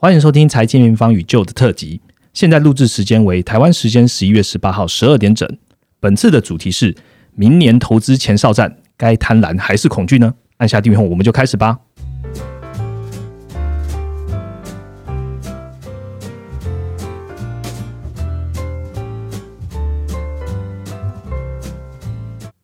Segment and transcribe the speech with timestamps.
[0.00, 2.00] 欢迎收听财经民方与旧的特辑。
[2.32, 5.58] 现在录制时间为台湾时间十一月十八号十二点整。
[5.98, 6.94] 本次的主题是
[7.34, 10.32] 明年投资前哨战，该贪婪还是恐惧呢？
[10.58, 11.80] 按下订阅后，我们就开始吧。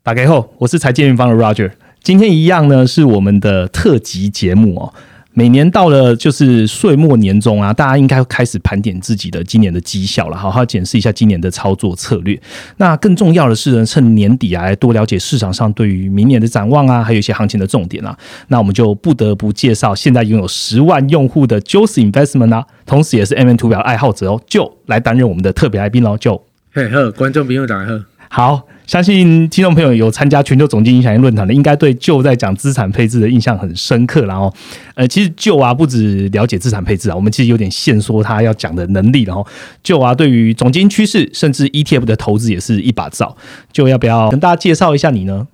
[0.05, 1.73] 打开后，我是财经民方的 Roger。
[2.01, 4.95] 今天一样呢，是我们的特辑节目哦。
[5.37, 12.41] 每年到了就是岁末年终啊，大家应该开始盘点自己的今年的绩效了，好好检视一下今年的操作策略。
[12.77, 18.17] 那更重要的是呢，趁年底啊，来多了解市场上对于明年的展望啊，还有一些行情的重点啊。
[18.47, 26.17] 那我们就不得不介绍现在拥有十万用户的 Jose Investment 啊，同时也是 M N 图表爱好者哦，就来担任我们的特别来宾喽。
[26.17, 26.41] 就
[26.73, 28.14] 嘿呵，观众朋友大家好。
[28.29, 28.69] 好。
[28.87, 34.27] 相信听众朋友有参加全球总经影响力论坛的，应该对旧在讲资产配置的印象很深刻。
[34.27, 34.55] 然后，
[34.95, 39.23] 呃，其实旧啊不止了解资产配置啊，我们其实有点限缩他要讲的能力。
[39.23, 39.47] 然后，
[39.83, 43.35] 旧啊对于总经趋势甚至 ETF 的投资也是一把照。
[43.73, 45.49] 就要不要跟大家介绍一下你呢？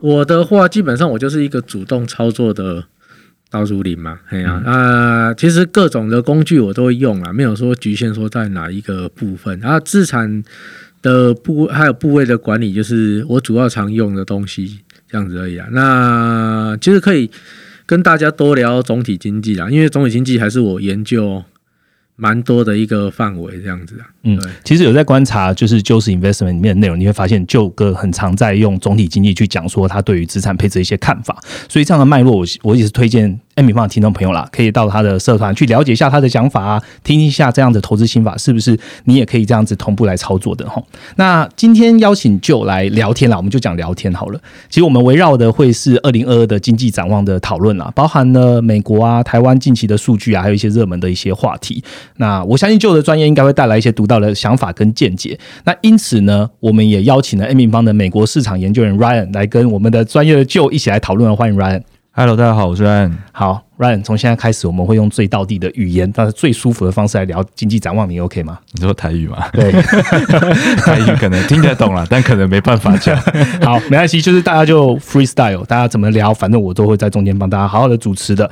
[0.00, 2.84] 我的话，基本上我就是一个主动操作的
[3.50, 4.20] 刀主林嘛。
[4.30, 9.60] 哎呀，啊，其实各种的工具我都会用啊，没有说局限说在哪一个部分。
[9.60, 10.42] 然后资产。
[11.02, 14.78] 的部还有部位的管理，就是我主要常用的东西，
[15.10, 15.66] 这样子而已啊。
[15.72, 17.28] 那其实可以
[17.84, 21.42] 跟大家多聊总体经济啦，因为总体经济还是我研究
[22.14, 24.06] 蛮多的一个范围，这样子啊。
[24.22, 33.40] 嗯，其实有在观察，就是 Jose Investment 里面的内容，你会发现旧哥很常在用总体经济去讲说他对于资产配置的一些看法，所以这样的脉络，我我也是推荐。
[33.54, 40.82] 艾米方的听众朋友啦，可以到他的社团去了解一下他的想法啊，听一下这样的投资心法，是不是你也可以这样子同步来操作的哈？
[41.16, 44.40] 那今天邀请就来聊天啦，我们就讲聊天好了。
[44.70, 51.84] 其实我们围绕的会是二零二二的经济展望的讨论啦，包含了美国啊、台湾近期的数据啊，还有一些热门的一些话题。
[52.16, 55.38] 那我相信旧的专业应该会带来一些独到的想法跟见解。
[55.64, 61.36] 那因此呢，我们也邀请了艾米方的美国市场研究员 Ryan 来跟我们的专业的旧一起来讨论。
[61.36, 61.82] 欢迎 Ryan。
[62.14, 63.10] Hello，大家好，我是 Ryan。
[63.32, 68.58] 好，Ryan，从现在开始，我们会用最道地的语言，但是最舒服的方式来聊经济展望，你 OK 吗？
[68.72, 69.48] 你说台语吗？
[69.50, 69.72] 对，
[70.76, 73.16] 台语可能听得懂了，但可能没办法讲。
[73.64, 78.50] 好，没关系，就是大家就 freestyle，大家怎么聊，反正我都会在中间帮大家好好的主持的。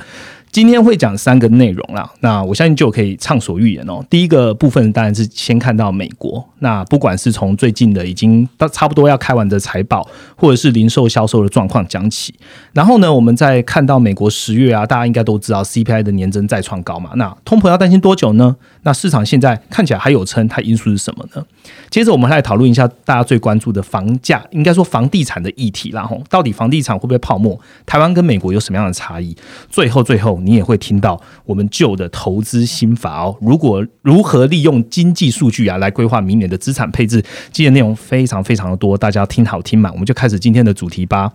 [0.51, 4.03] 今天会讲三个内容啦，那我相信就可以畅所欲言哦。
[4.09, 12.35] 第一个部分当然是先看到美国，那不管是从最近的已经到差不多要开完的财报，或者是零售销售的状况讲起，
[12.73, 18.53] 然后呢，我们再看到美国十月啊，大家应该都知道 CPI 的年增再创高嘛，那通膨要担心多久呢？
[18.83, 21.41] 那市场现在看起来还有撑，它因素是什么呢？
[21.89, 27.57] 接着我们来讨论一下大家最关注的房价，应该说房地产的议题，然后到底房地产会不会泡沫？
[27.85, 29.33] 台湾跟美国有什么样的差异？
[29.69, 33.37] 最后，最后你也会听到我们旧的投资心法哦。
[33.41, 41.33] 如果如何利用经济数据啊来规划明年的资产配置，今天内容非常非常的多，大家听好听满，我们就开始今天的主题吧。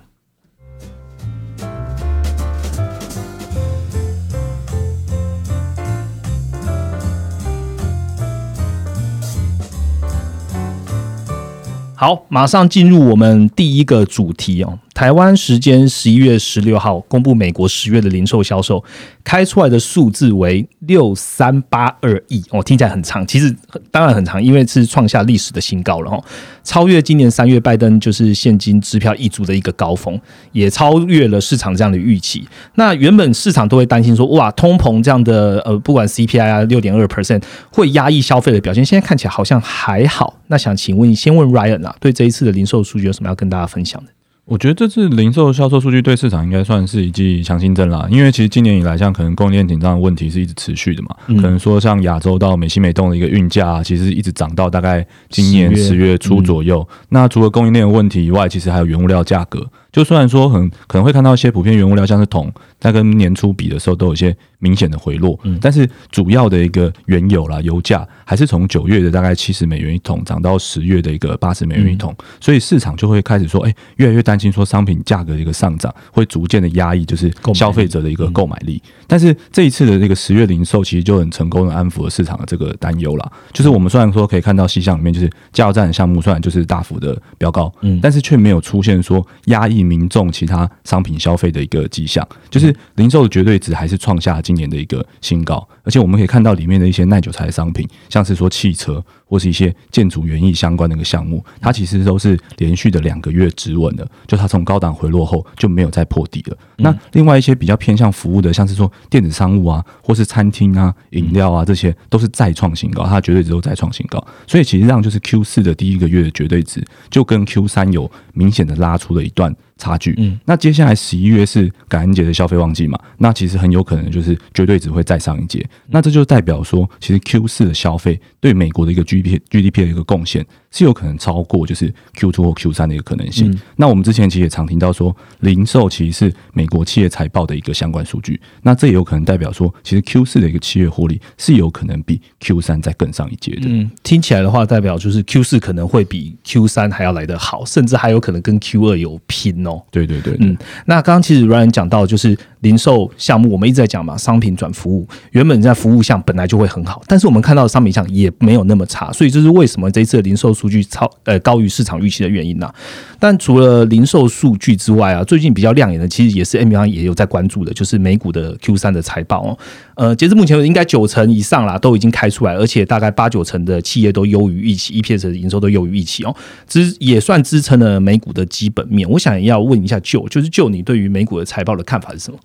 [11.99, 14.79] 好，马上进入我们第一个主题哦。
[14.97, 18.83] 台湾时间十一月十六号公布美国十月的零售销售，
[19.23, 23.55] 开出来的数字为六三八二亿哦，听起来很长，其实
[23.91, 26.19] 当然很长，因为是创下历史的新高了哈，
[26.65, 30.19] 超越今年三月拜登就是现金支票一族的一个高峰，
[30.53, 32.49] 也超越了市场这样的预期。
[32.77, 40.39] 那原本市场都会担心说，哇，通膨这样的呃，不管 CPI 啊六点二 percent 会压抑消费的表现，现在看起来好像还好。
[40.47, 44.16] 那想请问，先问 Ryan 啊，对这一次的零售数据有什么要跟大家分享的？
[44.47, 56.87] 我觉得这次零售销售数据对市场应该算是一剂强心针啦，因为其实今年以来，像可能供应链紧张的问题是一直持续的嘛，可能说像亚洲到美西美东的一个运价，其实一直涨到大概今年十月初左右。
[57.09, 59.67] 那除了供应链的问题以外，其实还有原物料价格。
[59.97, 78.83] 就虽然说很可能会看到一些普遍原物料，像是铜，在跟年初比的时候都有一些明显的回落，嗯但是主要的一个原油啦，油价还是从九月的大概七十美元一桶涨到十月的一个八十美元一桶，所以市场就会开始说，哎，越来越担心说商品价格的一个上涨会逐渐的压抑，就是消费者的一个购买力。
[79.07, 83.33] 但是这一次的这个十月零售其实就很成功的安抚了市场的这个担忧啦。
[83.55, 89.86] 就是我们虽然说可以看到西向里面就是加油站的项目虽然就是大幅的飙高，嗯，但是却没有出现说压抑。
[89.87, 106.57] 民众其他商品消费的一个迹象，就是零售的绝对值还是创下今年的一个新高，而且我们可以看到里面的一些耐久材商品，像是说汽车或是一些建筑园艺相关的一个项目，它其实都是连续的两个月止稳的，就它从高档回落后就没有再破底了。
[106.77, 114.25] 那另外一些比较偏向服务的，像是说电子商务啊，或是餐厅啊、饮料啊，这些都是再创新高，它绝对值都再创新高。
[114.47, 119.55] 所以其实上就是 Q 四的第一个月的绝对值，就跟 Q 三有明显的拉出了一段。
[119.79, 122.99] 差距，嗯，那接下来十一月是感恩节的消费旺季嘛？
[123.19, 133.59] 那其实很有可能就是绝对只会再上一节，那这就代表说，其实 Q 四的消费对美国的一个 GDP GDP 的一个贡献是有可能超过就是 Q two 或 Q 三的一个可能性。
[133.77, 143.63] 那我们之前其实也常听到说，零售其实是美国企业财报的一个相关数据，那这也有可能代表说，其实 Q 四的一个企业获利是有可能比 Q 三再更上一阶的。
[143.67, 149.67] 嗯，听起来的话，代表就是 Q 四可能会比 Q 三还要来得好，甚至还有可能跟 Q 二有拼。
[149.67, 162.73] 哦，对对对，嗯，那刚刚其实 Ryan 讲到，就是零售项目，我们一直在讲嘛，商品转服务，原本在服务项本来就会很好，但是我们看到的商品项也没有那么差，所以这是为什么这一次的零售数数据超呃高于市场预期的原因呐。
[163.21, 169.59] 但除了零售数据之外啊，最近比较亮眼的，其实也是 M B I 也有在关注的，就是美股的 Q 三的财报哦。
[169.95, 176.35] 呃，截至目前应该九成以上啦，都已经开出来，而且大概八九成的企业都优于预期，E P S 的营收都优于预期哦，
[176.67, 179.09] 支也算支撑了美股的基本面。
[179.09, 182.39] 我想要问一下就就是就你对于美股的财报的看法是什么？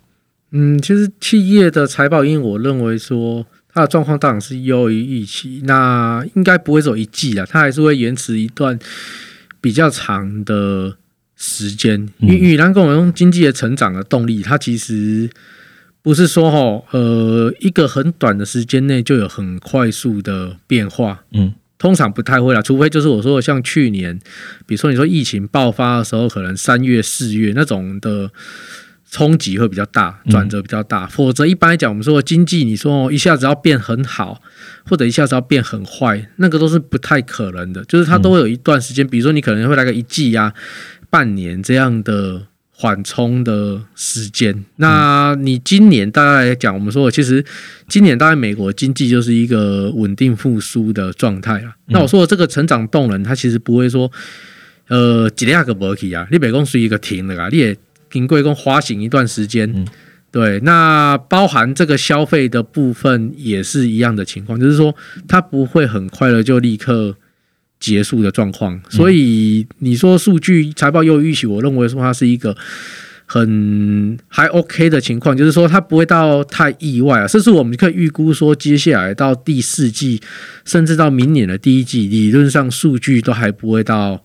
[0.54, 8.78] 嗯，其实企业的财报，因为我认为说它的状况当然是优于预期，那应该不会走一季啊，它还是会延迟一段
[9.60, 10.96] 比较长的
[11.36, 12.08] 时间。
[12.18, 15.30] 因为与南跟我用经济的成长的动力，它其实。
[16.04, 24.18] 不是说哦，呃，一个很短的时间内就有很快速的变化，嗯，通常不太会啦，除非就是我说的像去年，
[24.66, 28.28] 比如说你说疫情爆发的时候，可能三月、四月那种的
[29.12, 34.42] 冲击会比较大，转折比较大，否则一般来讲，我们说经济，你说一下子要变很好，
[34.88, 40.54] 或者一下子要变很坏，那个都是不太可能的，就是它都会有一段时间，比如说你可能会来个一季呀、
[41.10, 42.48] 半年这样的。
[42.74, 47.44] 缓冲的时间，那你今年大概来讲，我们说其实
[47.86, 51.76] 今年大概美国经济就是一个稳定复苏的状态了。
[51.86, 54.10] 那我说的这个成长动能，它其实不会说，
[54.88, 57.76] 呃，几两个不起啊，你北公是一个停了啊，你也
[58.12, 59.84] 平贵跟滑行一段时间，
[60.30, 64.94] 对，那包含这个消费的部分也是一样的情况，就是说
[65.26, 67.16] 它不会很快的就立刻。
[67.82, 72.56] 结束的状况，所以你说数据财报又预期，我认为说它是一个
[73.26, 80.20] 很还 OK 的情况，就是说它不会到太意外啊，甚至我们可以预估说，接下来到第四季，
[80.64, 84.22] 甚至到明年的第一季，理论上数据都还不会到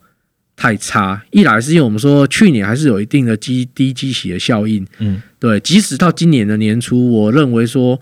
[0.58, 1.22] 太差。
[1.30, 7.98] 一来是因为我们说去年还是有一定的基低基企的效应，嗯，对，即使到今年的年初，我认为说，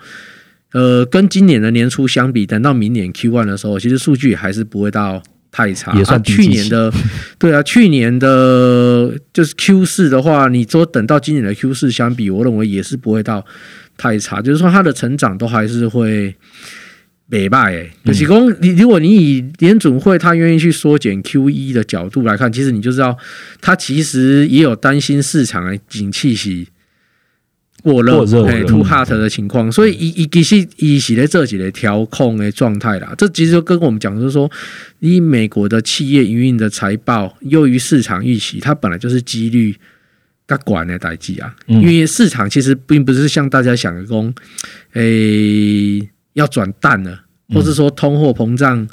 [0.73, 5.23] 呃，跟今年的年初相比，等到明年 Q one 的时候，其实数据还是不会到。
[5.53, 6.93] 太差，也算去年的，
[7.39, 13.43] 对啊，去年的，就是 Q 四的话，你说等到今年的 Q 四相比，我认为也是不会到
[13.97, 16.35] 太差，就是说它的成长都还是会
[17.29, 17.91] 美败诶。
[18.05, 23.17] 就是说，你如果你以联准会他愿意去缩减 Q E 的角度来看，其实你就知道，
[23.61, 26.67] 他其实也有担心市场的景气是。
[27.83, 33.15] 过热，哎，too hot 的情况，所以以以其实以是咧这几类调控的状态啦。
[33.17, 34.51] 这其实就跟我们讲，就是说，
[34.99, 39.77] 以美国的企业营运的财报优于市场预期，它本来就是几率
[40.49, 41.55] 他管的代际啊。
[41.69, 44.35] 因为市场其实并不是像大家想的讲，
[44.95, 46.01] 诶，
[46.37, 47.23] 要转淡了，
[47.53, 48.87] 或是说通货膨胀。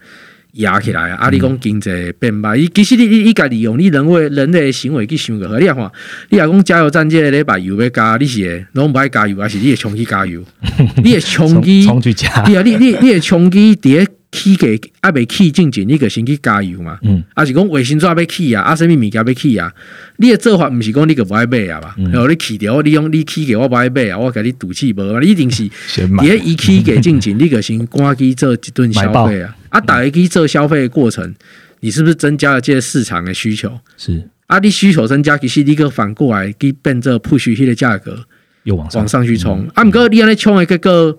[0.53, 1.17] 压起来啊！
[1.19, 5.91] 阿里讲经济变吧，伊其实你你伊家利用你人为人类行为去想个，你看，
[6.29, 10.43] 你若讲加油站即个礼拜油要加，你是拢毋爱加油，还是你会冲去加油？
[11.03, 11.83] 你会冲去？
[11.83, 12.43] 冲去加？
[12.47, 13.75] 你啊，你你你会冲去？
[13.75, 16.97] 伫起给阿未起进前，你个先去加油嘛？
[17.03, 19.71] 嗯，啊是讲卫星纸要起啊，阿什物物件要起啊？
[20.17, 21.95] 你的做法毋是讲你个不爱买啊吧？
[22.11, 25.19] 然后你起掉，你用你起价我不爱买啊，我甲你赌气无？
[25.19, 29.55] 你一定是伫咧伊起价进前，你个先赶去做一顿消费啊！
[29.73, 31.33] 啊，打一去做消费的过程，
[31.79, 33.79] 你是不是增加了这个市场的需求？
[33.97, 38.23] 是啊，你需求增加，其实你个反过来给变这 push 迄个价格
[38.63, 39.67] 又往往上去冲。
[39.73, 41.17] 啊，毋过你安尼冲的个个，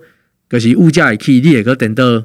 [0.49, 2.23] 就是物价会起，你也个等到。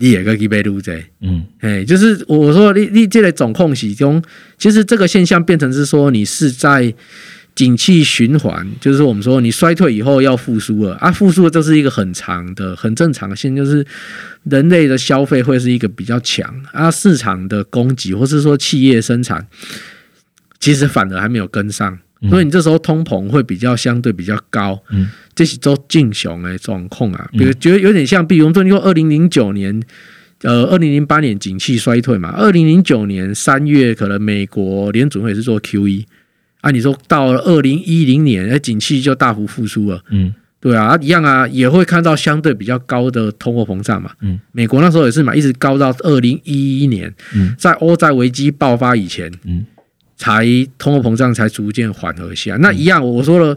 [0.00, 4.22] 你也可以被录在，嗯，哎，就是我说你你这个总控洗中，
[4.56, 6.94] 其实这个现象变成是说你是在
[7.58, 10.94] 景气循环，就是我们说你衰退以后要复苏了。
[10.94, 13.84] 啊，复苏这是一个很长的、很正常的现就是
[14.44, 19.44] 人类的消费会是一个比较强啊，市场的供给或是说企业生产，
[20.60, 21.98] 其实反而还没有跟上。
[22.30, 27.28] 所以你这时候通膨会比较相对比较高，嗯，这是做进雄的状况啊。
[27.32, 29.82] 比如觉得有点像，比如说你说二零零九年
[30.42, 36.04] 呃，二零零八年景气衰退嘛，二零零九年三月可能美国联准会是做 QE，
[36.60, 40.34] 啊，你说到了二零一零年，哎，景气就大幅复苏了，嗯。
[40.60, 47.54] 对啊，啊一样啊，也会看到相对比较高的通货膨胀嘛，嗯，美国那时候也是嘛，一直高到二零一一年，嗯。
[47.56, 49.64] 在欧债危机爆发以前，嗯，
[50.16, 50.44] 才
[50.76, 52.56] 通货膨胀才逐渐缓和下。
[52.56, 53.56] 那一样，我说了，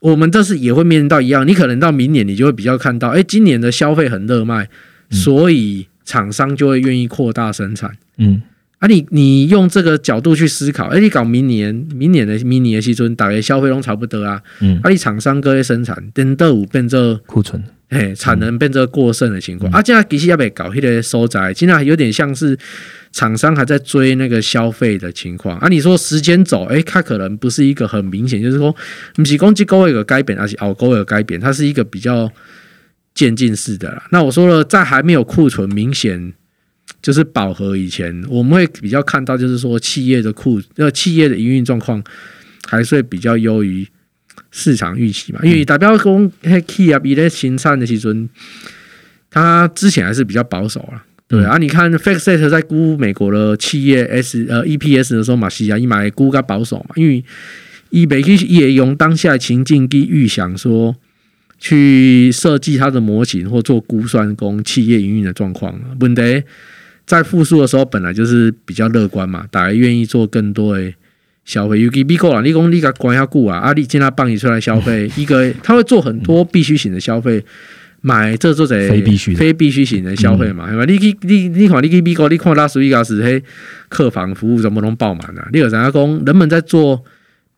[0.00, 4.66] 我们这次也会面临到一样，你可能到明年你就会比较看到，哎，今年的消费很热卖，
[5.10, 7.90] 所以厂商就会愿意扩大生产。
[8.16, 8.40] 嗯
[8.80, 14.40] 啊你，你用这个角度去思考，哎，你搞明年，明年的明年的时阵，大概消费都差不多啊。
[14.60, 19.70] 嗯，啊，你厂商各类生产，等到有变做，库存，嘿，产能变做过剩的情况。
[19.70, 22.58] 啊，现在其实也未搞迄个收窄，现在有点像是
[23.12, 25.58] 厂商还在追那个消费的情况。
[25.58, 28.74] 啊，你说时间走，哎，它可能不是一个很明显，就是说，
[29.14, 32.32] 不是攻击高位有改变，而是熬高位有改变，它是一个比较
[33.14, 34.04] 渐进式的啦。
[34.10, 36.32] 那我说了，在还没有库存明显。
[37.02, 42.02] 就是饱和以前，我们会比较看到，就是说企业的库呃企业的营运状况
[42.68, 43.86] 还是会比较优于
[44.50, 45.40] 市场预期嘛。
[45.42, 48.28] 因为代表讲，迄企业比咧新产的时阵，
[49.30, 51.04] 它之前还是比较保守啊。
[51.26, 57.24] 对啊，你看 FactSet 在估美国的企业 S 呃 EPS 的时候，马西亚一买估个保守嘛，因为
[57.90, 60.96] 伊北去也用当下情境去预想说。
[61.62, 65.78] 去设计它的模型或做估算，供企业营运的状况。
[66.00, 66.42] 问题
[67.10, 70.92] 在复苏的时候，本来就是比较乐观嘛，大家愿意做更多的
[71.44, 71.80] 消费。
[71.80, 77.44] 尤其美国啦，你讲你个关下顾啊，阿里今他帮你出来消费，一个他会做很多必须型的消费，
[78.00, 80.84] 买这做者非必须的非必须型的消费嘛，对吧？
[80.84, 83.42] 你去你你看你去美国，你看拉斯维加斯嘿
[83.88, 85.48] 客房服务怎么能爆满啊？
[85.52, 87.04] 你有啥讲人们在做？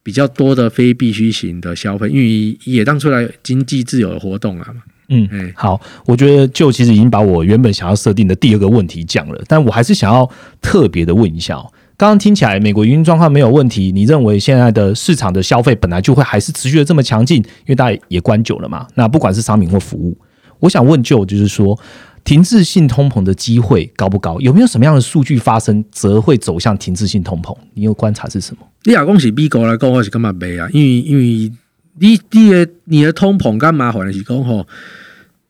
[0.04, 4.82] 比较多的非必须型的消费，因为也当出来经济自由的活动啊嘛。
[5.12, 10.28] 嗯嗯，好，我觉得就其实已经把我原本想要设定的第二个问题讲了，但我还是想要
[10.60, 11.70] 特别的问一下哦。
[11.96, 17.36] 刚刚听起来美国营运状况没有问题，你认为现在的市场的消费本来就会还是持续的这么强劲？
[17.36, 18.86] 因为大家也关久了嘛。
[18.94, 20.16] 那不管是商品或服务，
[20.58, 21.78] 我想问就就是说，
[22.24, 24.40] 停滞性通膨的机会高不高？
[24.40, 27.56] 有没有什么样的数据发生，则会走向停滞性通膨？
[27.74, 28.66] 你有观察是什么？
[28.84, 31.52] 你若讲是美国来讲，我是感觉没啊，因为因为
[31.98, 34.66] 你你的你的通膨较麻烦的是讲吼，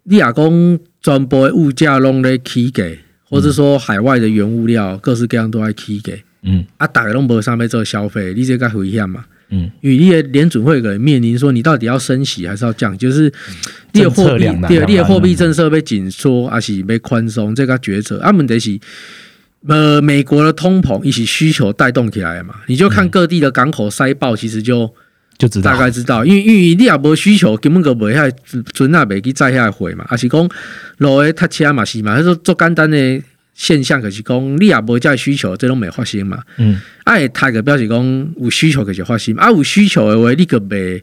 [0.05, 2.85] 你若讲全部的物价拢咧起价，
[3.29, 9.25] 或者说海外的原物料各式各样都在起价，嗯啊，大家拢无啥要做消费，你这个危险嘛。
[9.51, 13.33] 嗯，因为你的联准会可能面临说，你到底要升息还是要降，就是
[13.93, 18.79] 你的货币对，你的货币政策被紧缩还是被宽松，这个决策，啊，问题是。
[19.69, 24.93] 呃，美国的通膨一起需求带动起来的嘛，你就看各地的港口塞爆，其实就
[25.39, 28.33] 就知道大概知道，因为因为你也无需求，根本就袂遐
[28.75, 30.49] 船也袂去载遐货嘛，啊是讲
[30.99, 33.23] 路诶塞车嘛是嘛，迄种做简单的
[33.55, 36.39] 现象，就是讲你也无遮需求，这种没发生嘛。
[36.59, 41.03] 嗯啊，会塞个表示讲有需求就是发生，啊有需求的话，你个袂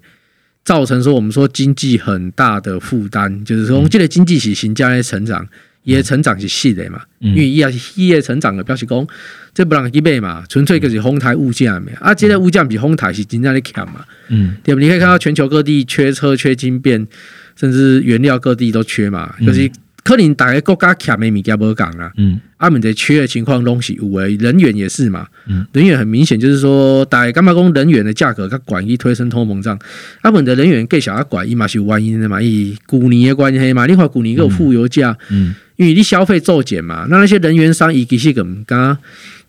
[0.63, 5.47] 造成说我们说经济很大的负担，就是说这个经济是新加的成长。
[5.83, 9.07] 伊诶成长是细的嘛，因为伊也是伊诶成长的表示讲，
[9.53, 11.87] 这不人去买嘛，纯粹就是哄抬物价嘛。
[11.99, 14.81] 啊，即个物价比哄抬是真正咧欠嘛，嗯对吧？
[14.81, 17.07] 你可以看到全球各地缺车、缺晶片，
[17.55, 19.69] 甚至原料各地都缺嘛，就是
[20.09, 22.11] 可能大个国家欠的物件无讲啦。
[22.17, 22.41] 嗯。
[22.57, 25.65] 阿们的缺的情况东西有诶，人员也是嘛，嗯。
[25.71, 29.79] 人员很明显就是说，大家干嘛讲人员的价格它管一推升通货膨胀，
[30.21, 35.53] 阿们的人员计小啊管伊嘛是有原因的嘛，以古年的关系嘛，你看古年有负油价，嗯。
[35.75, 38.97] 因为你消费骤减嘛，那那些人员商伊其实咁刚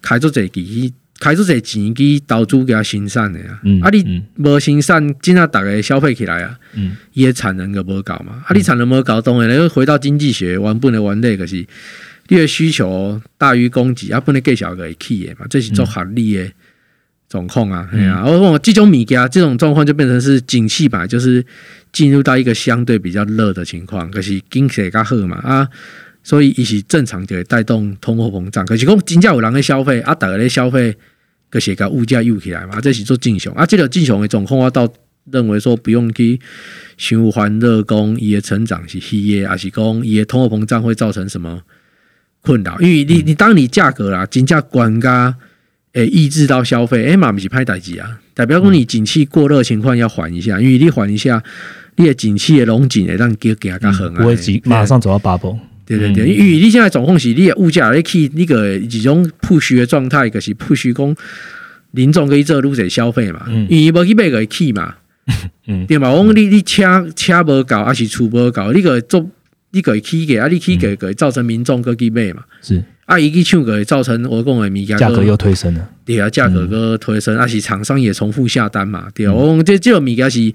[0.01, 4.25] 开做这期开出这钱去投资给他生产的啊，嗯啊你嗯。
[4.39, 6.97] 无生产，真正大家消费起来啊，嗯。
[7.13, 11.65] 伊的产能个无够嘛，啊你产能无够，当然咧回到经济学原本的原理就是。
[12.33, 16.49] 你的需求大于供给，啊，不能计小个会起的嘛，这是做合理的
[17.29, 21.45] 状况啊，哎呀、我讲这种物件，这种状况就变成是景气吧，就是
[21.93, 25.39] 进入到一个相对比较热的情况，可是经济较好嘛。
[25.39, 25.69] 啊，
[26.23, 30.97] 所以伊是正常就会带动通货膨胀，可是讲真正有人咧消费啊，逐个咧消费，
[31.51, 33.53] 可是甲物价又起来嘛，这是做正常。
[33.55, 34.89] 啊，这个正常的状况，我倒
[35.31, 36.41] 认为说不用去
[36.97, 41.63] 循环热工，伊的成长是虚的，还是讲伊的通货膨胀会造成什么？
[42.43, 45.35] 困扰，因为你你当你价格啦，金价管噶，
[45.93, 51.43] 诶，抑制到消费，诶嘛不是歹代志啊，代表讲你景气过热情况要缓一下，因为你缓一下，
[51.97, 55.59] 你的景气的龙井会让给给它横啊，不会急马上走到 bubble。
[55.99, 61.17] 对对对，因为你现在总共是你的物价你去那个一种 push 的状态，就是 push 讲
[61.91, 63.67] 民众可以做愈侪消费嘛，嗯。
[63.69, 64.95] 因为无去买个起嘛，
[65.67, 65.85] 嗯。
[65.87, 66.11] 对嘛？
[66.11, 69.29] 我讲你你车车无够，还是厝无够，你个做
[69.73, 72.83] 你个起价，啊，你起价会造成民众个去买嘛，是。
[73.07, 75.91] 啊，伊去抢个造成我讲的物价价格又推升了。
[76.05, 80.55] 对啊，价格个推升，啊是厂商也重复下单嘛，对啊，我讲这这个物件是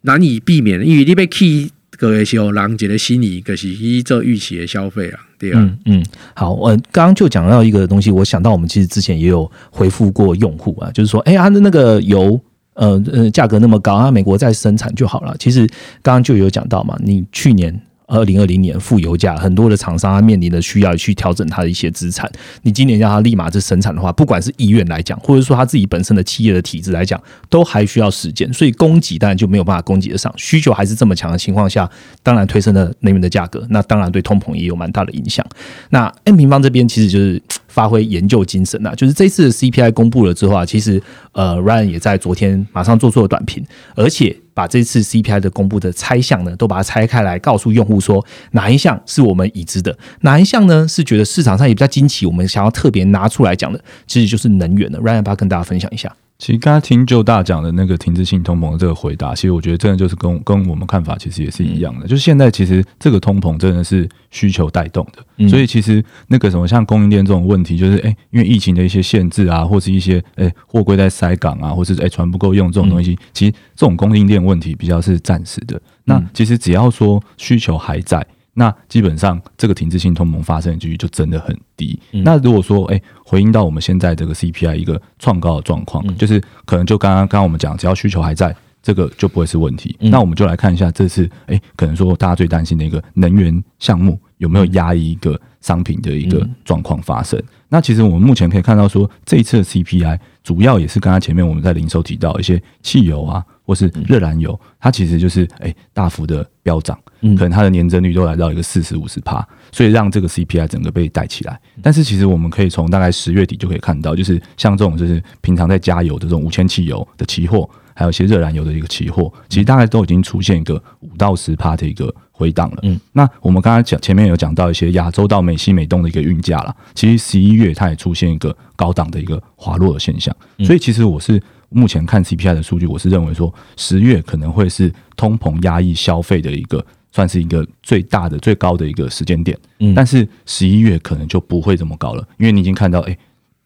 [0.00, 12.40] 难以避免的，因为你要起各位是有狼藉的心理就是去做预期的消费啊，对啊，嗯嗯，好，我，刚刚就讲到一个东西，我想到我们其实之前也有回复过用户啊，就是说，哎、呀，那那个油。
[12.80, 15.34] 呃呃，价格那么高，啊，美国在生产就好了。
[15.40, 15.66] 其实
[16.00, 17.76] 刚刚就有讲到嘛，你去年
[18.08, 22.28] 二零二零年负油价，很多的厂商他面临的需要去调整他的一些资产。
[22.62, 28.52] 你今年让他立马就生产的话，不管是意愿来讲，或者说他自己本身的企业的体制来讲，都还需要时间。
[28.52, 31.88] 所以供给当然就没有办法供给得上，需求还是这么强的情况下，
[32.22, 35.44] 当然推升了能源的价格，那当然对通膨也有蛮大的影响。
[35.90, 43.62] 那 N 平方这边其实就是发挥研究精神啊，就是这次的 CPI 公布了之后啊，其实呃 Ryan 也在昨天马上做出了短评，
[43.94, 54.98] 而且把这次 CPI 的公布的拆项呢，都把它拆开来，告诉用户说哪一项是我们已知的，哪一项呢是觉得市场上也比较惊奇，我们想要特别拿出来讲的，其实就是能源的。
[54.98, 56.12] Ryan 要不要跟大家分享一下？
[56.38, 75.80] 其实刚才听就大讲的那个停滞性通膨的这个回答，其实我觉得真的就是跟跟我们看法其实也是一样的，就是现在其实这个通膨真的是需求带动的，所以其实那个什么像供应链这种问题，就是哎、因为疫情的一些限制啊，或是一些哎、货柜在塞港啊，或是哎、船不够用这种东西，其实这种供应链问题比较是暂时的。
[76.04, 78.24] 那其实只要说需求还在。
[78.58, 81.96] 那基本上这个停滞性通膨发生的几率就真的很低。
[82.24, 89.96] 那如果说，哎、回应到我们现在这个 CPI 一个创高的状况，就是可能就刚刚刚刚我们讲，只要需求还在，这个就不会是问题。
[90.00, 97.40] 那我们就来看一下这次，哎、可能说大家最担心的一个能源项目有没有压抑一个商品的一个状况发生。
[97.70, 106.98] 那其实我们目前可以看到说，这一次的 CPI 主要也是刚刚前面我们在零售提到一些汽油啊，或是热燃油，它其实就是哎、大幅的飙涨。
[107.20, 111.60] 可能它的年增率都来到一个四十五十趴，所以让这个 CPI 整个被带起来。
[111.82, 122.78] 但是其实我们可以从大概十月底就可以看到，就是像这种就是平常在加油的这种五千汽油的期货，还有一些热燃油的一个期货，其实大概都已经出现一个五到十趴的一个回档了。
[122.84, 130.34] 嗯，那我们刚才讲前面有讲到一些亚洲到美西美东的一个运价啦，其实十一月它也出现一个高档的一个滑落的现象，
[130.64, 131.42] 所以其实我是。
[131.70, 139.54] 目前看 CPI 的数据，我是认为说十月可能会是通膨压抑消费的一个算是一个最大的、最高的一个时间点。
[139.80, 143.14] 嗯，但是十一月可能就不会这么高了，因为你已经看到，哎、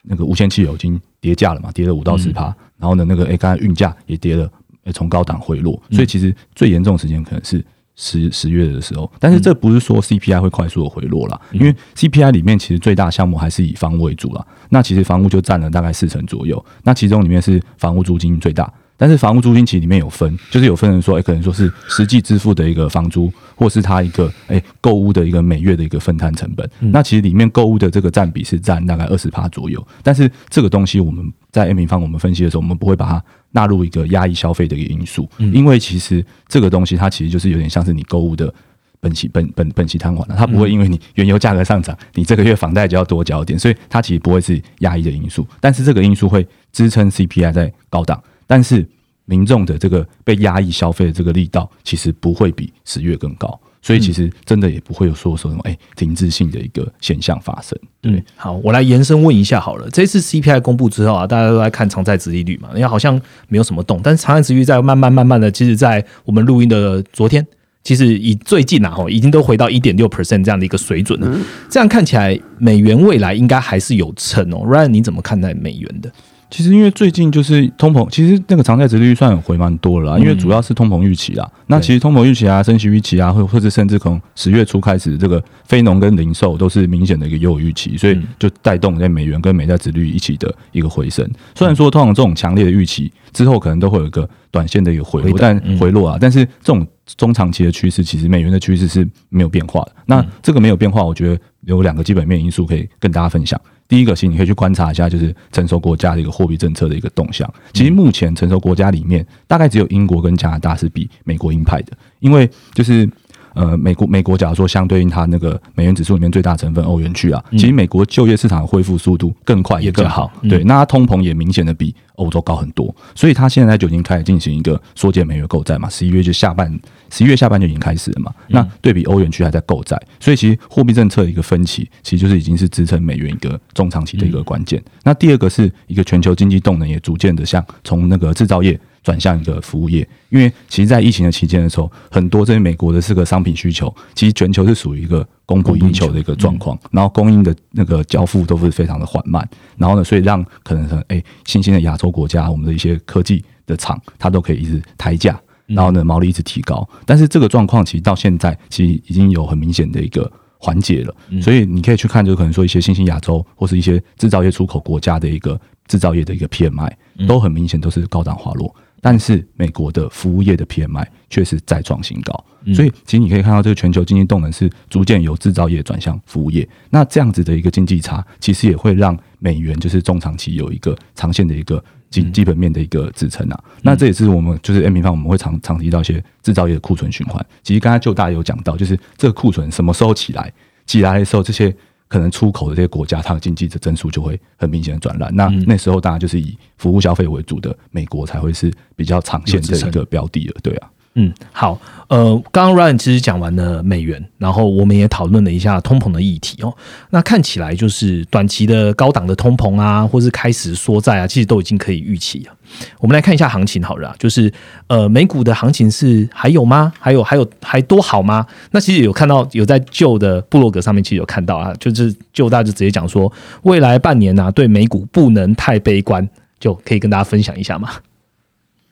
[0.02, 2.46] 那个无线汽油已经跌价了嘛，跌了五到十趴，
[2.76, 4.50] 然后呢，那个哎，刚才运价也跌了，
[4.82, 7.64] 哎，从高档回落，所以其实最严重的时间可能是。
[7.94, 14.46] 十十月的时候，但是这不是说 CPI 会快速的回落啦，因为 CPI 里面其实最大项目还是以房屋为主啦。
[14.70, 26.68] 那其实房屋就占了大概四成左右，那其中里面是房屋租金最大，但是房屋租金其实里面有分，就是有分人说，哎、可能说是实际支付的一个房租，或是他一个哎购物的一个每月的一个分摊成本。
[26.78, 38.52] 那其实里面购物的这个占比是占大概二十趴左右，但是这个东西我们在 M 平方我们分析的时候，我们不会把它纳入一个压抑消费的一个因素，因为其实这个东西它其实就是有点像是你购物的。
[39.00, 45.44] 本息本本本息摊还了，它不会因为你原油价格上涨，你这个月房贷就要多交一点，所以它其实不会是压抑的因素。
[45.58, 48.22] 但是这个因素会支撑 CPI 在高档，
[48.52, 48.86] 但是
[49.24, 57.78] 民众的这个被压抑消费的这个力道，其实不会比十月更高，所以其实真的也不会有说说什么哎停滞性的一个现象发生。
[58.02, 59.88] 对，嗯，好，我来延伸问一下好了。
[59.88, 67.46] 这次 CPI 公布之后啊，大家都在看长债值利率嘛，因为好像没有什么动，但是长债殖利率在慢慢慢慢的，其实，在我们录音的昨天，
[67.82, 71.40] 其实以最近啊，吼，已经都回到一点六 percent 这样的一个水准了。
[71.70, 74.58] 这样看起来，美元未来应该还是有撑哦。
[74.66, 76.12] Ryan，你怎么看待美元的？
[76.52, 81.50] 其实因为最近就是通膨，其实那个长债值利率算回蛮多了啦，因为主要是通膨预期啦。
[81.66, 91.26] 那其实通膨预期啊、升息预期啊，或或者甚至从十月初开始，这个非农跟零售都是明显的一个优于预期，所以就带动在美元跟美债值率一起的一个回升。
[91.54, 96.86] 虽然说通常这种强烈的预期之后可能都会有一个短线的一个回落，但回落啊，但是这种
[97.16, 99.92] 中长期的趋势，其实美元的趋势是没有变化的。
[100.04, 103.58] 那这个没有变化，我觉得有两个基本面因素可以跟大家分享。
[103.88, 107.52] 第一个，是你可以去观察一下，就是成熟国家的一个货币政策的一个动向。
[107.72, 113.08] 其实目前成熟国家里面，大概只有英国跟加拿大是比美国鹰派的，因为就是。
[113.54, 126.72] 呃，美国美国假如说相对应它那个美元指数里面最大成分欧元区啊，其实美国就业市场的恢复速度更快也更好，对，那它通膨也明显的比欧洲高很多，所以它现在就已经开始进行一个缩减美元购债嘛，十一月就下半，
[127.10, 134.82] 十一月下半就已经开始了嘛，那对比欧元区还在购债，所以其实货币政策的一个分歧，其实就是已经是支撑美元一个中长期的一个关键。
[135.02, 138.78] 那第二个是一个全球经济动能也逐渐的向从那个制造业。
[139.02, 140.06] 转向一个服务业。
[140.30, 156.88] 因为其实，在疫情的期间的时候，很多这些美国的这个商品需求，其实全球是属于一个供不应求的一个状况，然后供应的那个交付都是非常的缓慢，然后呢，所以让可能说，哎，新兴的亚洲国家，我们的一些科技的厂，它都可以一直抬价，然后呢，毛利一直提高。
[157.04, 161.14] 但是这个状况其实到现在，其实已经有很明显的一个缓解了。
[161.42, 166.90] 所以你可以去看，就可能说一些新兴亚洲或是一些制造业出口国家的一个制造业的一个 PMI，
[167.28, 168.74] 都很明显都是高档滑落。
[169.04, 176.66] 但是美国的服务业的 PMI 确实再创新高，所以其实你可以看到这个全球经济动能是逐渐由制造业转向服务业。
[176.88, 183.64] 那这样子的一个经济差，其实也会让美元就是中长期有一个长线的一个基基本面的一个支撑啊。
[183.82, 187.44] 那这也是我们就是 M 平方我们会常常提到一些制造业的库存循环。
[187.64, 190.52] 其实刚才就大家有讲到，就是这个库存什么时候起来，
[190.86, 191.74] 起来的时候这些。
[192.12, 195.34] 可能出口的这些国家，它的经济的增速就会很明显的转烂。
[195.34, 200.90] 那那时候当然就是以服务消费为主的美国才会是比较长线的一个标的了，对啊。
[201.14, 206.74] 嗯，好，呃，刚刚 Ryan 其实讲完了美元，然后我们也讨论了一下通膨的议题哦。
[207.10, 212.52] 那看起来就是短期的高档的通膨啊，或是开始缩债啊，其实都已经可以预期了。
[212.98, 214.50] 我们来看一下行情好了，就是
[214.86, 216.90] 呃，美股的行情是还有吗？
[216.98, 218.46] 还有还有还多好吗？
[218.70, 223.30] 那其实有看到有在旧的部落格上面其实有看到啊，就是旧大就直接讲说，
[223.64, 226.26] 未来半年呢对美股不能太悲观，
[226.58, 227.90] 就可以跟大家分享一下嘛。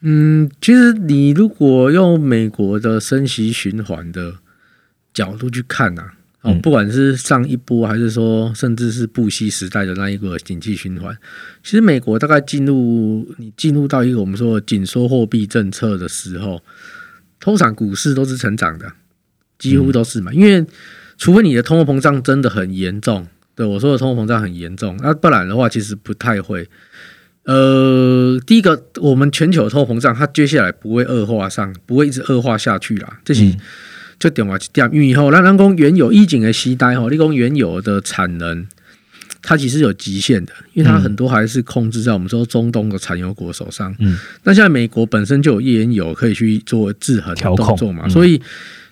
[0.03, 4.37] 嗯，其实你如果用美国的升息循环的
[5.13, 6.05] 角度去看呐，
[6.41, 11.15] 哦，不管是上一波还是说甚至是布希时代的那一个经济循环，
[11.63, 16.63] 其实美国大概进入你进入到一个我们说紧缩货币政策的时候，
[17.39, 18.91] 通常股市都是成长的，
[19.59, 20.65] 几乎都是嘛，因为
[21.19, 26.67] 除非你的通货膨胀真的很严重，对我说的通货膨胀很严重，那不然的话其实不太会。
[27.51, 33.19] 呃，第一个，我们全球通货膨胀，它接下来不会恶化上，不会一直恶化下去啦。
[33.25, 33.53] 这是
[34.21, 38.65] 就点话点，因为以后，那人工原有疫情的期待哈，你讲原有的产能，
[39.43, 43.93] 它其实有极限的，因为它很多还是控制在我们说中东的产油国手上。
[43.99, 48.41] 嗯，那现在美国本身就有页岩油可以去做制衡动作嘛，所以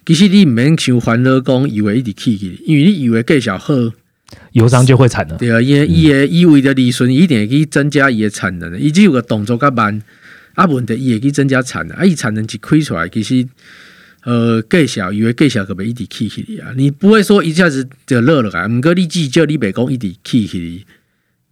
[0.05, 3.92] 其实你免求欢乐工以为一直 key，因为你以为更小喝。
[4.53, 8.29] 油商就会产能，对啊，因为伊的伊为着利润一定会去增加伊的。
[8.31, 10.03] 产能，以及有个动作较慢，
[10.55, 13.47] 啊，问题伊会去增加产能，啊，伊产能一开出来，其实
[14.25, 20.85] 呃，更小，以为更小可袂一直起起啊，你不会说一下子就热了啊，唔过你计叫你北工一直起起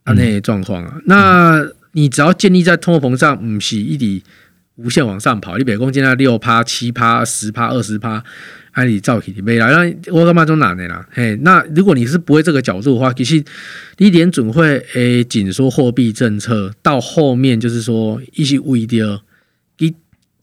[0.05, 4.21] 啊，那状况啊，那你只要建立在通货膨胀唔是一直
[4.75, 8.23] 无限往上跑，你北工现在六趴、七趴、十趴、二十趴。
[8.77, 11.09] 按你造起的未来，那我干嘛做难的啦？
[11.11, 13.43] 嘿，那如果你是不会这个角度的话，其实
[13.97, 19.23] 你联准会诶紧缩货币政策，到后面就是说一些为了
[19.79, 19.95] 给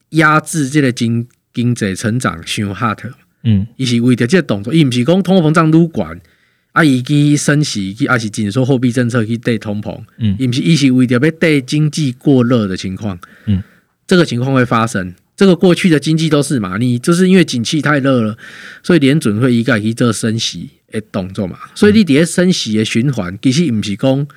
[0.10, 2.98] 压制这个经经济成长上 hard，
[3.43, 6.19] 嗯，一些为着这个动作，伊毋是讲通货膨胀撸管，
[6.72, 13.62] 啊，伊去升息，去啊是紧缩货币政策去对通膨，嗯，伊毋是伊是为着要对经济过热的情况，嗯，
[14.08, 15.13] 这个情况会发生。
[15.36, 18.38] 这个过去的经济都是嘛，你就是因为景气太热了，
[18.84, 21.58] 所以联准会一概去做升息的动作嘛。
[21.74, 24.28] 所以你底下升息的循环，其实不是讲，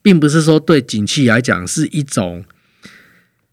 [0.00, 2.44] 并不是说对景气来讲是一种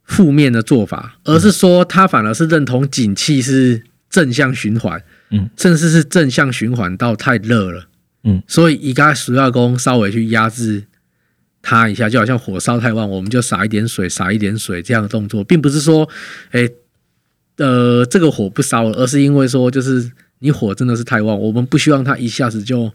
[0.06, 7.88] 负面的做法，而是说他反而是认同景气是正向循环，嗯，甚至是正向循环到太热了，
[8.24, 10.86] 嗯，所以一该主要工稍微去压制。
[11.62, 16.08] 它一下就好像火烧太旺，我们就撒一点水，撒一点水这样的动作，并不是说，
[16.52, 16.67] 哎，
[17.58, 22.89] 呃，这个火不烧了，而是因为说，就是你火真的是太旺，我们不希望它一下子就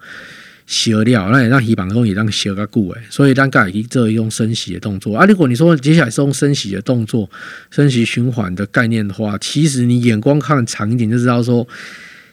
[0.66, 5.27] 熄掉，那也让皮板工也让熄个固哎，所以让盖以这用升息的动作啊。
[5.27, 7.31] 如果你说接下来是用升息的动作，
[7.70, 11.68] 升息循环的概念的话，其实你眼光看长一点就知道说，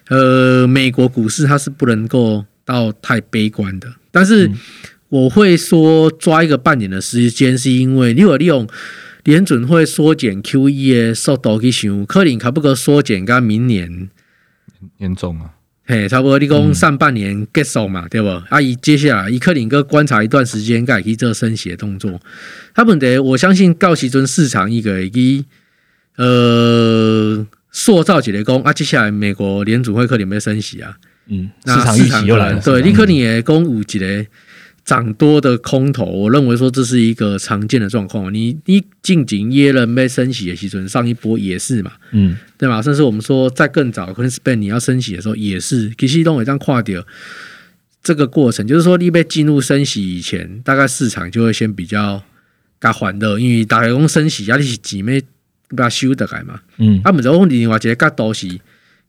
[0.08, 4.50] 呃，美国股市它是不能够到太悲观的，但是。
[5.12, 8.66] 我会说抓一个半年的时间，是因为如果利用
[9.26, 14.10] 联准会缩减 QE 的速度去想，可能可不可缩减到明年
[15.00, 15.52] 严重啊？
[15.86, 18.30] 嘿，差不多你讲上半年结束嘛，对不？
[18.50, 22.22] 啊，伊接下来伊克林哥观察一段时间，该去做升息的动作。
[22.74, 25.44] 他们得我相信到时阵市场一个伊
[26.16, 30.96] 呃塑造起来讲啊，接下来美国联储会可能没升息啊？
[31.28, 32.62] 嗯，市场预期又来了。
[32.62, 34.26] 对，你可能也讲有一个。
[34.84, 38.34] 涨多的空头，我认为说这是一个常见的状况。
[38.34, 42.82] 你你近景耶伦被升息的时准，上一波也是嘛，嗯，对吧？
[42.82, 47.06] 甚至我们说在更早，可能是被你要升息的时候也是，其实都有这样跨掉
[48.04, 52.24] 这个过程，就是说你被进入升息以前，大概市场就会先比较
[52.82, 55.22] 加缓的，因为大概讲升息压力是几没
[55.70, 56.60] 把它修得来嘛。
[56.80, 58.48] 嗯啊，毋是我另外一个角度是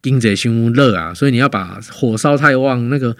[0.02, 3.16] 经济伤热啊，所以你要把火烧太旺，那个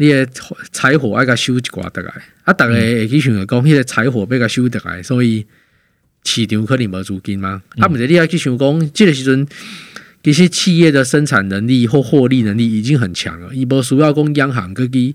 [0.00, 0.26] 你的
[0.72, 2.12] 柴火爱甲收一寡得来。
[2.44, 5.46] 啊，逐个会去想着讲，迄个柴火要甲收得来，所以
[6.24, 7.62] 市场可能无资金嘛。
[7.76, 9.46] 啊，毋是你要去想讲，即个时阵。
[10.22, 15.14] 其实企业的生产能力或获利能力已经很强了，伊无需要讲央行去去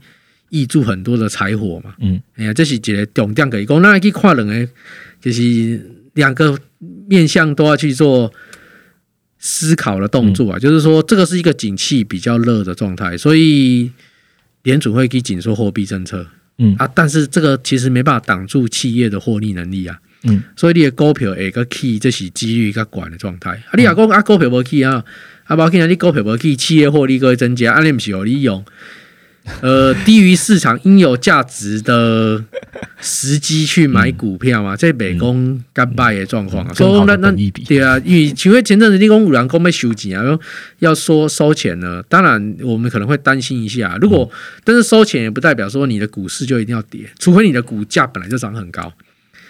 [0.49, 1.93] 挹注很多的柴火嘛。
[1.99, 4.67] 嗯，哎呀，这是一个重点可以讲，那去看两个，
[5.21, 6.57] 就是两个
[7.07, 8.33] 面向都要去做
[9.37, 10.57] 思考的动作啊。
[10.57, 13.91] 就是说，这个是一个景气比较热的状态，所以
[14.65, 16.27] 联储会去紧缩货币政策。
[16.57, 19.99] 嗯啊，但是这个其实没办法挡住企业的获利能力啊。
[20.23, 23.51] 嗯，所以你的股票会个起，这是几率较悬的状态。
[23.51, 25.03] 啊，你若讲啊股票无起啊，
[25.43, 28.63] 啊无起啊，你股票无起，企业获利个会增加，啊你毋是有利用。
[29.61, 32.43] 呃，低于市场应有价值的
[32.99, 36.73] 时机去买股票嘛，这北工干败的状况啊，
[37.05, 37.31] 那那
[37.65, 40.39] 对啊，因为前阵子立功五郎公被收紧啊，要
[40.79, 44.29] 要说收钱呢，当然我们可能会担心一下，如果
[44.63, 48.91] 但是收钱也不代表说你的股市就一定要跌，除非你的股价本来就涨很高，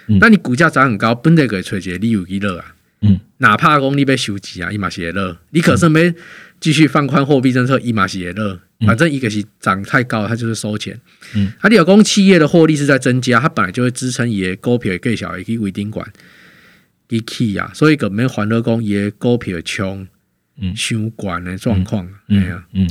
[0.07, 0.17] 嗯。
[0.19, 6.13] 那你股价涨很高，本来可以吹一个利有一乐啊，嗯，哪怕讲你被收紧啊，伊嘛是会乐，你可是没
[6.59, 10.99] 继续放宽货币政策，伊嘛是会乐，反正一个是涨太高，它就是收钱。
[11.33, 16.05] 嗯，啊，你有公企业的获利是在增加，它本来就会支撑伊的股票的计小，也去微顶管，
[17.07, 20.07] 一起啊，所以根本还了讲伊的股票冲，
[20.57, 22.89] 嗯伤管的状况，嗯嗯，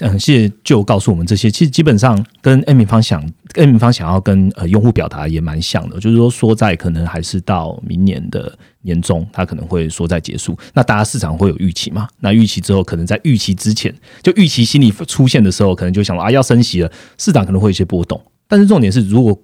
[0.00, 10.58] 嗯，谢谢就告诉我们这些，其实基本上跟 A 米方想 A 米方想要跟呃用户表达也蛮像的，就是说说在可能还是到明年的年中，它可能会说在结束。
[10.74, 12.06] 那大家市场会有预期嘛？
[12.20, 18.20] 那预期之后，可能在预期之前，就预期心理出现的时候，可能就想说啊要升息了，市场可能会有一些波动。
[18.46, 19.36] 但是重点是，如果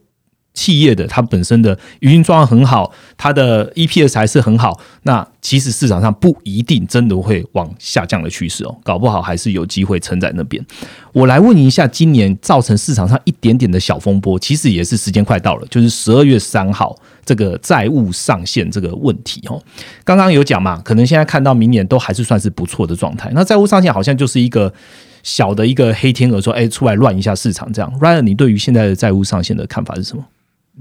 [0.54, 10.64] 企业的它本身的营运状况很好，它的 EPS 还是很好，那其实市场上不一定真的会往下降的趋势哦，搞不好还是有机会撑在那边。
[11.12, 19.62] 我来问一下，今年造成市场上一点点的小风波，其实也是时间快到了，就是十二月三号这个债务上限这个问题哦。
[20.04, 24.72] 刚刚有讲嘛，可能现在看到明年都还是算是不错的状态，那债务上限好像就是一个。
[25.24, 30.24] 小的一个黑天鹅说：“哎，出来乱一下市场。”这样，Ryan，你对于现在的债务上限的看法是什么？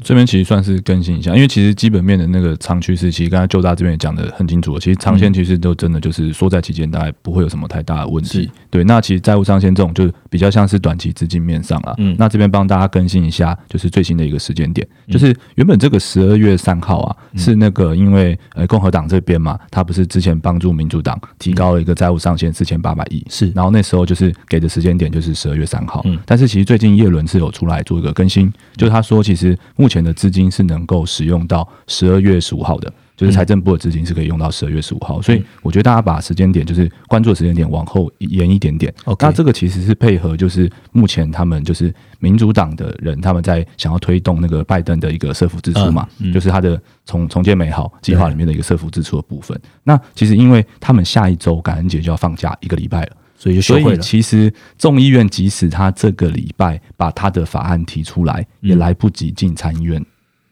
[0.02, 4.80] 这边其实算是更新一下，因为其实基本面的那个长趋势，其实刚才旧大这边也讲的很清楚了。
[4.80, 8.50] 其实长线其实都真的就是缩在期间，大概不会有什么太大的问题。
[8.70, 11.94] 对，那其实债务上限这种就是比较像是短期资金面上啊。
[11.98, 38.94] 嗯那这边帮大家更新一下，就是最新的一个时间点，就是原本这个十二月三号啊，是那个因为呃共和党这边嘛，他不是之前帮助民主党提高了一个债务上限四千八百亿，是然后那时候就是给的时间点就是十二月三号，嗯但是其实最近叶伦是有出来做一个更新，就是他说其实目前的资金是能够使用到十二月十五号的，就是财政部的资金是可以用到十二月十五号，所以我觉得大家把时间点就是关注的时间点往后延一点点。
[39.20, 49.60] 那这个其实是配合就是目前他们就是民主党的人他们在想要推动那个拜登的一个社福支出嘛，嗯嗯就是他的重重建美好计划里面的一个社福支出的部分。
[49.84, 53.18] 那其实因为他们下一周感恩节就要放假一个礼拜了。
[53.42, 53.98] 所以所以。
[53.98, 60.04] 其实众议院即使他这个礼拜把他的法案提出来，也来不及进参议院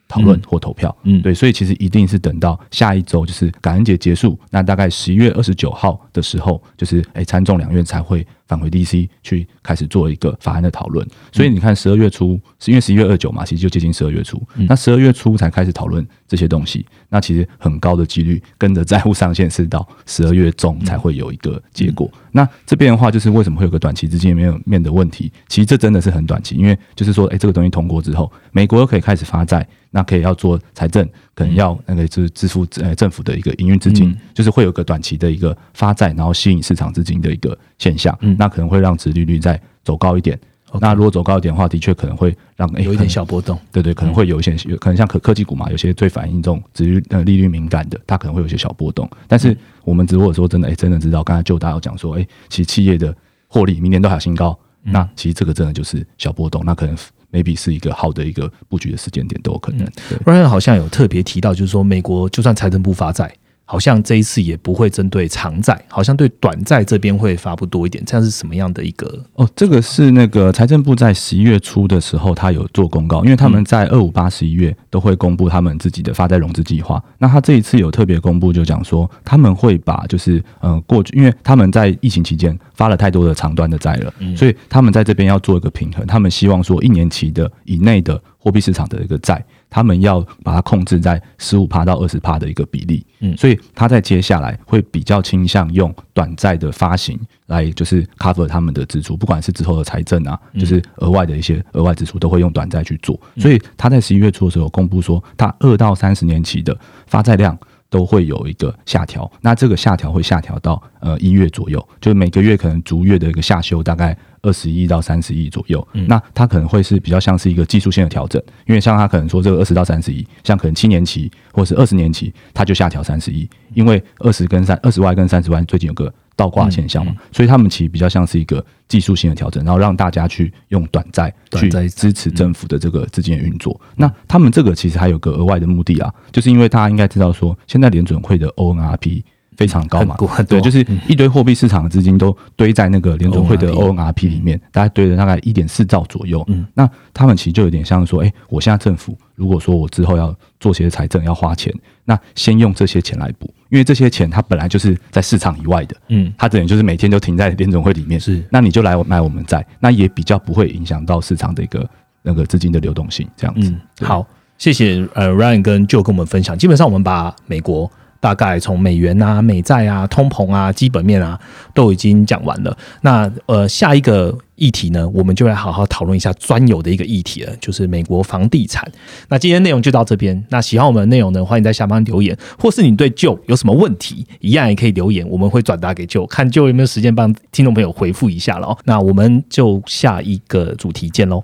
[0.07, 0.95] 讨论嗯或投票。
[1.03, 11.07] 嗯对，所以其实一定是等到下一周，就是感恩节结束，那大概十一月二十九号的时候，就是诶参众两院才会返回 DC 去开始做一个法案的讨论。
[11.31, 22.11] 所以你看十二月初，是因为十一月二九嘛，其实就接近十二月初，那十二月初才开始讨论这些东西，那其实很高的几率跟着债务上限是到十二月中才会有一个结果。
[22.31, 25.31] 那这边的话，就是为什么会有个短期资金面面的问题？
[25.47, 31.07] 其实这真的是很短期，因为就是说，哎、这个东西通过之后，美国又可以开始发债，那可以要做财政，
[31.39, 40.37] 可能要那个就是支付呃政府的一个营运资金，就是会有个短期的一个发债，然后吸引市场资金的一个现象，那可能会让殖利率再走高一点。
[40.81, 49.09] 那如果走高一点的话，的确可能会让哎有一点小波动，对对，可能会有一些，有可能像科科技股嘛，有些最反映这种殖率呃利率敏感的，它可能会有一些小波动。
[49.29, 53.15] 但是我们如果说真的，哎，真的知道，刚才就大家有讲说，哎，其实企业的
[53.47, 56.95] 获利明年都还有新高，那其实这个真的就是小波动，那可能
[57.31, 59.87] maybe 是一个好的一个布局的时间点都有可能。
[60.09, 63.33] 对，Ryan 好像有特别提到，就是说美国就算财政部发债，
[63.71, 68.03] 好像这一次也不会针对长债，好像对短债这边会发布多一点。
[68.03, 69.23] 这样是什么样的一个？
[69.35, 76.99] 哦，这个是那个财政部在十一月初的时候，他有做公告，因为他们在二五八十一月都会公布他们自己的发债融资计划。
[77.19, 103.19] 那他这一次有特别公布，就讲说他们会把就是呃过去，因为他们在疫情期间发了太多的长端的债了，所以他们在这边要做一个平衡，他们希望说一年期的以内的货币市场的一个债，他们要把它控制在十五趴到二十趴的一个比例，嗯，所以他在接下来会比较倾向用短债的发行来就是 cover 他们的支出，不管是之后的财政啊，就是额外的一些额外支出，都会用短债去做。
[103.37, 106.77] 所以他在十一月初的时候公布说，他二到三十年期的
[107.07, 107.57] 发债量。
[107.91, 115.85] 都会有一个下调，那这个下调会下调到呃一月左右，就是每个月可能逐月的一个下修，大概二十亿到三十亿左右。
[116.07, 126.13] 那它可能会是比较像是一个技术性的调整，因为像它可能说这个二十到三十亿，像可能七年期或者是二十年期，它就下调三十亿，因为二十跟三二十万跟三十万最近有个。
[126.35, 133.77] 倒挂现象嘛，所以他们其实比较像是一个技术性的调整，然后让大家去用短债去支持政府的这个资金的运作。
[133.97, 139.21] 那他们这个其实还有个额外的目的啊，就是因为大家应该知道说，现在联准会的 ONRP
[139.59, 140.15] 非常高嘛，
[140.47, 146.41] 对，就是一堆货币市场的资金都堆在那个联总会的 ONRP 里面，大概堆了大概一点四兆左右。
[146.47, 151.73] 嗯，那他们其实就有点像说，哎，我现在政府如果说我之后要做些财政要花钱，
[152.05, 153.53] 那先用这些钱来补。
[153.67, 161.85] 因为这些钱它本来就是在市场以外的，嗯，它等于就是每天都停在联总会里面，是，那你就来买我们债，那也比较不会影响到市场的一个
[162.21, 163.75] 那个资金的流动性，这样子。
[164.05, 164.25] 好，
[164.57, 167.91] 谢谢呃 Ryan 跟 Joe 跟我们分享，基本上我们把美国。
[168.19, 171.39] 大概从美元啊、美债啊、通膨啊、基本面啊
[171.73, 172.77] 都已经讲完了。
[173.01, 178.85] 那呃，下一个议题呢，我们就来好好讨论一下专有的一个议题了，就是美国房地产。
[179.29, 180.43] 那今天内容就到这边。
[180.49, 188.77] 那喜欢我们的内容呢，欢迎在下方留言，或是你对旧有什么问题，一样也可以留言，我们会转达给旧，看旧有没有时间帮听众朋友回复一下了。
[188.83, 191.43] 那我们就下一个主题见喽。